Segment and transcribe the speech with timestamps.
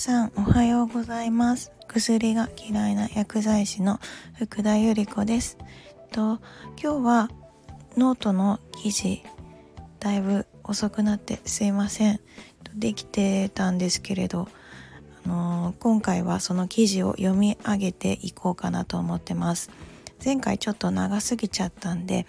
[0.00, 1.72] さんおはようございます。
[1.86, 4.00] 薬が嫌いな薬剤師の
[4.32, 5.58] 福田由里子です。
[6.10, 6.40] と
[6.82, 7.30] 今日は
[7.98, 9.22] ノートの記事
[9.98, 12.20] だいぶ遅くなってすいません。
[12.74, 14.48] できてたんですけれど
[15.26, 19.68] あのー、今回はその記事を読み上げていこうかなと思ってます。
[20.24, 22.26] 前回ちょっと長すぎちゃったんで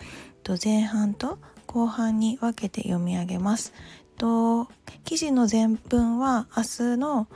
[0.62, 3.72] 前半と後半に分けて読み上げます。
[4.18, 4.68] と
[5.06, 7.28] 記事の全文は明日の、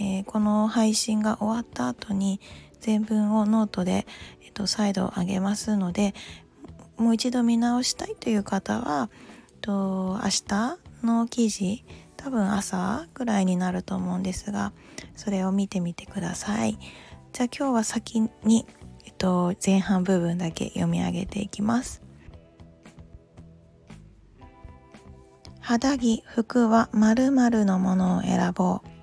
[0.00, 2.40] えー、この配信が終わった後に
[2.80, 4.06] 全文をノートで、
[4.42, 6.14] えー、と再度上げますので
[6.96, 9.10] もう一度見直したいという方は
[9.60, 11.84] と明日の記事
[12.16, 14.72] 多分朝ぐらいになると思うんですが
[15.16, 16.78] それを見てみてください。
[17.32, 18.66] じゃあ今日は先に、
[19.04, 22.02] えっと、前半部分だけ読み上げていきます。
[25.60, 28.97] 肌着服は〇〇のものを選ぼう。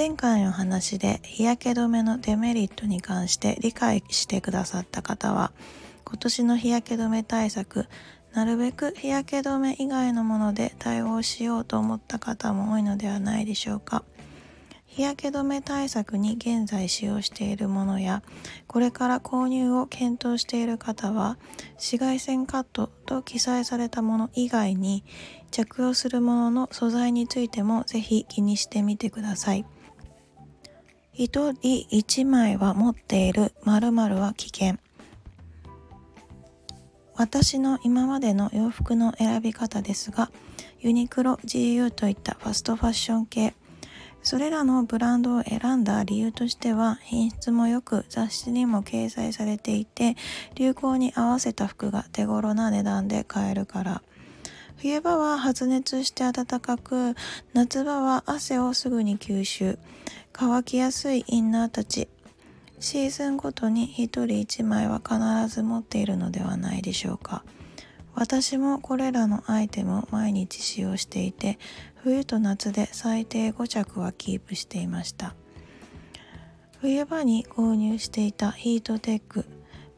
[0.00, 5.52] 前回の話で日焼け止めのデメリットに関して理解してくださった方は
[6.06, 7.86] 今年の日焼け止め対策
[8.32, 14.02] なるべく日焼け止め以外のもので対応しようと思った方も多いのではないでしょうか。
[14.86, 18.22] 日焼け止め対策に現在使用しているものや
[18.68, 21.36] これから購入を検討している方は
[21.74, 25.04] 紫外線カットと記載されたもの以外に
[25.50, 29.66] 着用するものの素材についてもぜひ気にしてみてください。
[31.22, 34.78] 一人一枚は持っている〇〇は危険。
[37.14, 40.30] 私の今までの洋服の選び方ですが
[40.78, 43.52] ユニクロ GU といったファストファッション系。
[44.22, 50.16] それらのブランドを選んだ理由としては品質も良く雑誌にも掲載されていて
[50.54, 54.02] 流行に合わせた服が手頃な値段で買えるから。
[54.82, 57.14] 冬場は発熱して暖かく
[57.52, 59.78] 夏場は汗をすぐに吸収。
[60.32, 62.08] 乾きやすいインナーたち。
[62.78, 67.44] シーズンごとに1人1枚は必ず持っているのではないでしょうか。
[68.14, 71.58] 私もこれらのアイテムを毎日使用していて
[71.96, 75.34] 冬と夏で最低5着はキープしていました。
[76.80, 79.44] 冬場に購入していたヒートテック。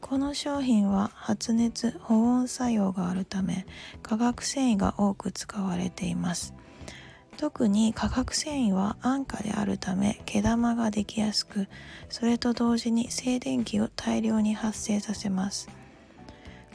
[0.01, 3.65] この商品は発熱保温作用があるため
[4.01, 6.53] 化学繊維が多く使われています。
[7.43, 11.67] 特に化学繊維は安価であるため毛玉ができやすく
[12.07, 15.67] それと同時に静電気を大量に発生させます。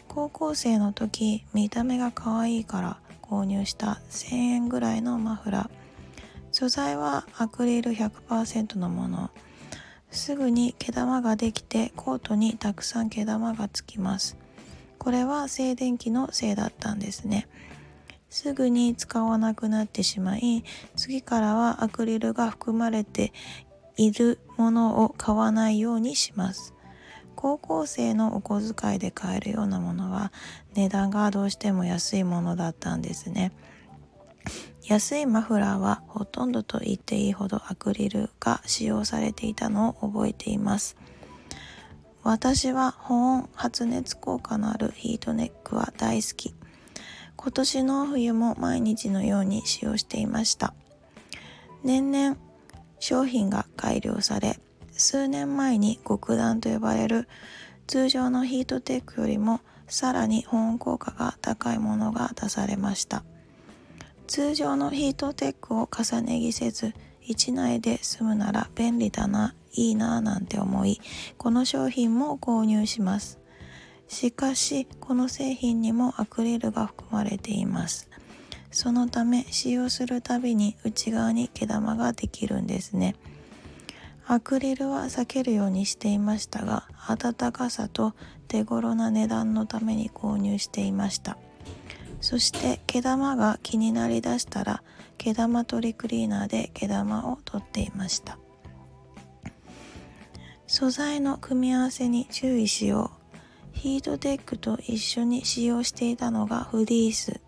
[0.08, 5.70] 高校生の時見た目が可愛いから購入した1000円ぐらいのマフラー。
[6.52, 9.30] 素材はアクリル100%のもの。
[10.10, 14.36] すぐに毛玉ができてコートにたくさん毛玉がつきます。
[14.98, 17.48] これは静電気のせいだったんですね。
[18.30, 20.64] すぐに使わなくなってしまい
[20.96, 23.32] 次からはアクリルが含まれて
[23.96, 26.74] いるものを買わないようにします。
[27.34, 30.32] 高校生のお小遣いで買えるようなものは
[30.74, 33.52] 値段がどうしても安いものだったんですね。
[34.84, 40.96] 安いマフラーはほとんどと言っていいほどアクリルが使用されていたのを覚えています。
[42.24, 46.57] 私は保温発熱効果のあるヒートネックは大好き。
[47.40, 50.74] 今年の冬も毎日のように使用していました。
[51.84, 52.36] 年々
[52.98, 54.58] 商品が改良され
[54.90, 57.28] 数年前に極暖と呼ばれる
[57.86, 63.22] 通常のヒートテックよりもさらに保温効果が高いものが出されました。
[64.26, 66.92] 通常のヒートテックを重ね着せず
[67.28, 71.00] 1内で済むなら便利だないいなぁなんて思い
[71.36, 73.38] この商品も購入します。
[74.08, 78.08] しかしこの製品にもアクリルが含まれています。
[78.70, 83.14] そのため使用するたびに内側に毛玉ができるんですね。
[84.26, 88.14] アクリルは避けるようにしていましたが暖かさと
[88.46, 91.38] 手頃な値段のために購入していました。
[92.20, 94.82] そして毛玉が気になりだしたら
[95.18, 98.38] 毛玉取りクリーナーで毛玉を取っていました。
[100.66, 103.17] 素材の組み合わせに注意しよう。
[103.78, 107.40] ヒートテックと一緒に使用していたのがフリース。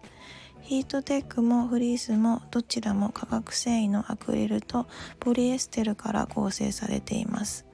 [0.63, 4.87] ヒートテックもフリースもどちらも化学繊維のアクリルと
[5.19, 7.67] ポリエステルから構成されています。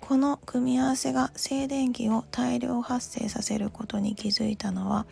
[0.00, 5.06] この組み合わせが静電気を大量発生させることに気づいたのは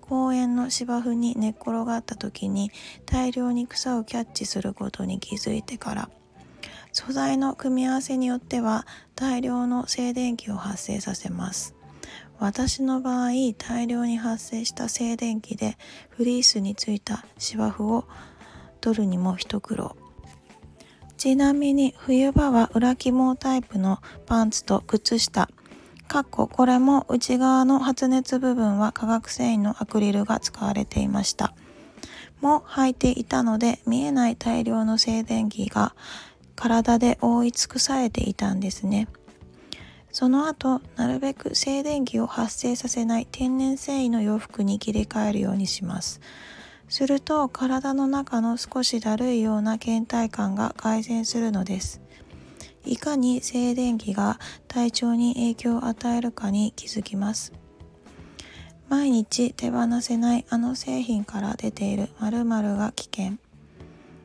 [0.00, 2.72] 公園の芝生に寝っ転がった時に
[3.06, 6.10] 大量に草をキャッチすることに気づいてから。
[6.90, 8.84] 素材の組み合わせによっては
[9.14, 11.75] 大量の静電気を発生させます。
[12.38, 15.78] 私の場合大量に発生した静電気で
[16.10, 18.04] フリースについた芝生を
[18.80, 19.96] 取るにも一苦労
[21.16, 25.48] ちなみに冬場は裏肝タイプのパンツと靴下
[26.08, 31.52] かっここれも内側の発熱部分は化学繊維のアクリルが使われていました。
[32.40, 35.94] も履いていたので見えない大量の静電気が
[36.54, 39.08] 体で覆い尽くされていたんですね。
[40.18, 46.22] その後、なるべく静電気を発生させない天然繊維の洋服に切り替えるようにします。
[46.88, 52.00] すると体の中の少しだるいような倦怠感が改善するのです。
[52.86, 57.52] いかに静電気が体調に影響を与えるかに気づきます。
[58.88, 63.36] 毎日手放せないあの製品から出ている〇〇が危険。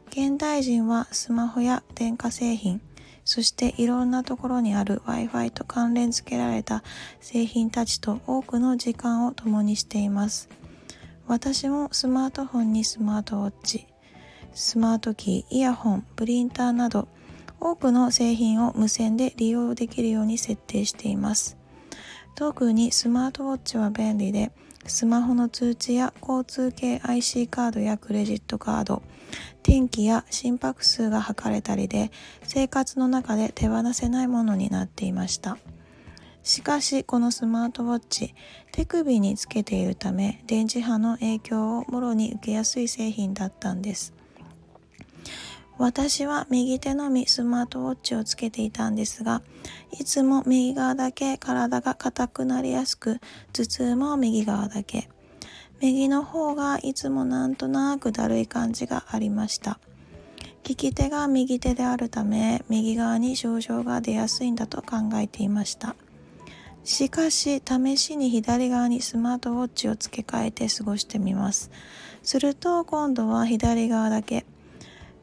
[0.08, 2.80] 現代人はスマホや電化製品、
[3.23, 6.83] そしていろんなところにある Wi-Fi と関連付けられた
[7.19, 10.50] 製品たちと多くの時間を共にしています。
[11.27, 13.88] 私もスマートフォンにスマートウォッチ、
[14.53, 17.07] スマートキー、イヤホン、プリンターなど
[17.59, 21.57] 多くの製品を無線で利用できるように設定しています。
[22.35, 24.51] 特にスマートウォッチは便利で、
[24.88, 29.03] スマホの通知や交通系 IC カードやクレジットカード、
[29.63, 32.12] 天気や心拍数が測れたりで、
[32.44, 35.57] 生活の中で手放せないものになっていました。
[36.44, 38.33] しかしこのスマートウォッチ
[38.72, 44.13] 手首につけているため電磁波の影響をもろに受けやすい製品だったんです
[45.78, 49.42] 私は右手のみスマートウォッチをつけていたんですが
[49.92, 53.19] いつも右側だけ体が硬くなりやすく
[53.54, 55.10] 頭痛も右側だけ
[55.81, 59.80] 右の方がいつもなんとなくだるい感じがありました
[60.68, 65.95] 利き手が右手であるため右側に症状が出やすいんだと考えていました
[66.83, 71.69] しかし、試しに左側にスマートウォッチを付け替えて過ごしてみます。
[72.24, 74.45] すると、今度は左側だけ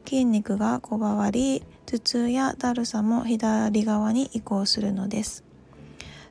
[0.05, 5.43] 筋肉がこばわり、頭痛やだるさも左側に移行するのです。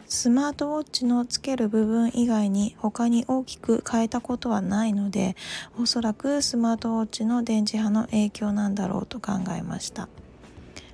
[0.08, 5.37] スマートウォッチのつける部分以外に他に大きく変えたことはないので、
[5.78, 10.08] おそらくスマートウォッチの電磁波の影響なんだろうと考えました。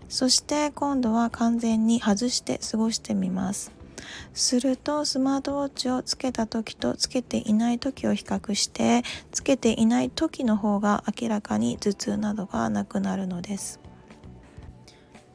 [0.08, 3.72] そして今度は完全に外して過ごしてみます。
[4.32, 13.80] するとスマートウォッチをつけた時とつけていない時を比較してつけていない時の方が明らかに頭痛などがなくなるのです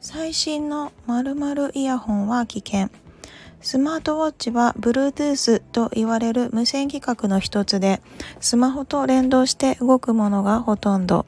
[0.00, 2.90] 最新の〇〇イヤホンは危険
[3.62, 8.00] スマートウォッチは Bluetooth と言われる無線規格の一つで
[8.40, 11.26] スマホと連動して動くものがほとんど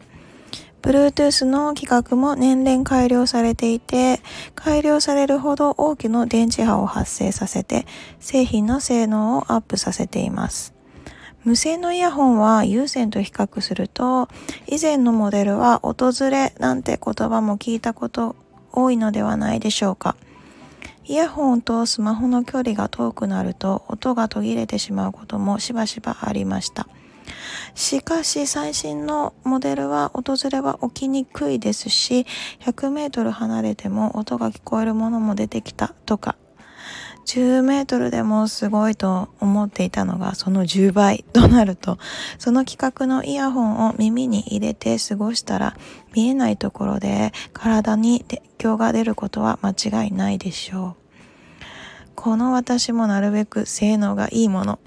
[0.83, 4.21] Bluetooth の規格も年々改良されていて、
[4.57, 7.87] 改良されるほど大きな電磁波を発生させて、
[8.19, 10.75] 製品の性能をアップさせています。
[11.45, 14.29] 無線のイヤホンは有線と比較すると、
[14.67, 18.35] 以前のモデルは訪れなんて言葉も聞いたこと
[18.73, 20.17] 多いのではないでしょうか。
[21.05, 26.89] イヤホンとスマホの距離が遠くなると音が途切れてしまうこともしばしばありました。
[27.75, 32.27] しかし最新のモデルは訪れは起きにくいですし、
[32.61, 36.37] 100メートル離れても音が聞こえるものも出てきたとか、
[37.27, 41.99] 10メートルでもすごいと思っていたのがその10倍となると、
[42.39, 45.77] その規格のイヤホンを耳に入れて過ごしたら
[46.15, 51.02] 見えないところで体に影響が出ることは間違いないでしょう。
[52.23, 54.79] この私もなるべく性能がいいもの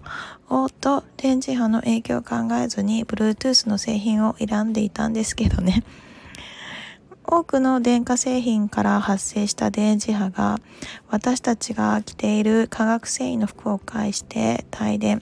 [0.47, 5.83] をと電磁波の影響を考えずに Bluetooth の製品を選んでいたんですけどね。
[7.25, 10.61] 多くの電化製品から発生した電磁波が
[11.09, 15.21] 私たちが着ている化学繊維の服を介して帯電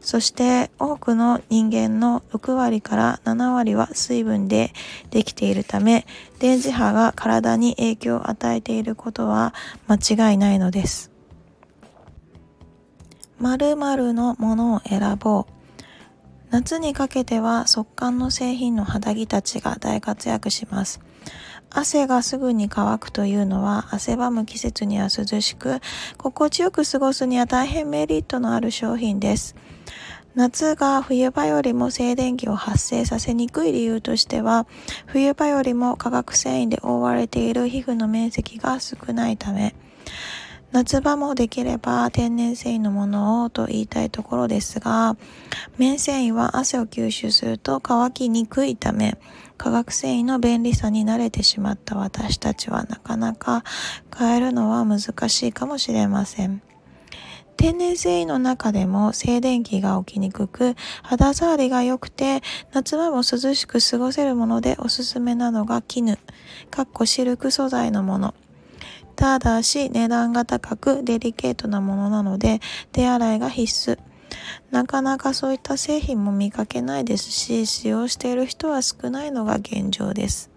[0.00, 4.72] そして多くの人間の6割から7割は水分で
[5.10, 6.04] できているため
[6.40, 9.54] 電磁波が体に影響を与えていることは
[9.86, 11.13] 間違いないのです。
[13.44, 15.46] 〇〇のものを選ぼう。
[16.48, 21.00] 夏にかけては速乾の製品の肌着たちが大活躍します。
[21.68, 25.80] 汗がすぐに乾くというのは汗ばむ季節には涼しく
[26.16, 29.56] 心地よく過ごすには大変メリットのある商品です。
[30.34, 34.66] 夏が冬場よりも静電気を発生させにくい理由としては
[35.06, 39.74] 冬場よりも化学繊維で覆われている皮膚の面積が少ないため
[40.74, 45.16] 夏場もできれば天然繊維のものをと言いたいところですが、
[45.78, 49.16] 綿繊維は汗を吸収すると乾きにくいため、
[49.56, 53.62] 化学繊維の便利さに慣れてしまった私たちはなかなか
[54.18, 56.60] 変えるのは難しいかもしれません。
[57.56, 66.18] 天然繊維の中でも静電気が起きにくく肌触りが良くて夏場も涼しく過ごせるものでおすすめなのが絹
[66.72, 68.34] かっこシルク素材のもの
[69.16, 72.60] ただし値段が高くデリケートなものなので
[72.92, 73.98] 手洗いが必須。
[74.70, 80.53] なかなかそういった製品も見かけないですし使用している人は少ないのが現状です。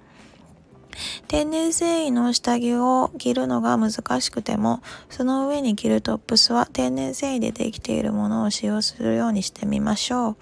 [1.27, 10.35] 天然繊維の下着を着るのが難しくても、その上に着るトップスは天然繊維でできているものを使用するようにしてみましょう。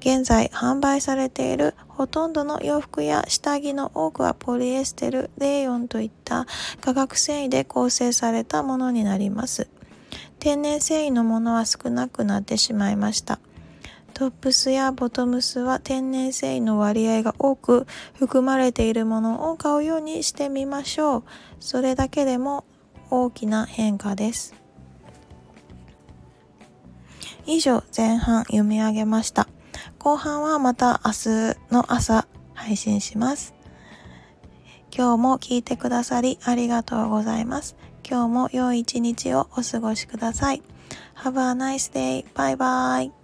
[0.00, 6.46] 現在販売されているほとんどの洋服や下着の多くはポリエステル、レーヨンといった
[6.82, 9.68] 化学繊維で構成されたものになります。
[10.38, 13.38] 天然繊維のものは少なくなってしまいました。
[14.14, 21.24] トップスやボトムスは天然繊維の割合が多く含まれているものを買うようにしてみましょう。
[21.60, 22.64] それだけでも
[23.10, 24.54] 大きな変化です。
[27.46, 29.48] 以上前半読み上げました。
[29.98, 33.54] 後半はまた明日の朝配信します。
[34.94, 37.76] 今日も聞いてくださりありがとうございます。
[38.08, 40.62] 今日も良い一日をお過ごしください。
[41.16, 42.24] Have a nice day.
[42.34, 43.21] Bye bye.